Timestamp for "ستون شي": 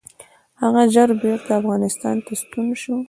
2.41-2.93